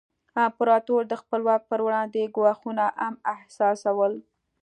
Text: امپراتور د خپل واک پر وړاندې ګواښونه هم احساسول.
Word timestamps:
امپراتور 0.45 1.01
د 1.07 1.13
خپل 1.21 1.41
واک 1.47 1.61
پر 1.71 1.79
وړاندې 1.85 2.31
ګواښونه 2.35 2.85
هم 3.01 3.15
احساسول. 3.33 4.13